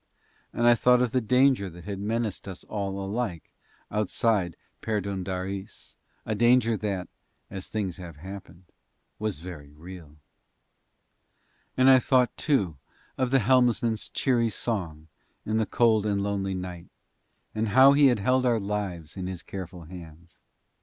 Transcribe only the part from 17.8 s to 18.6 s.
he had held our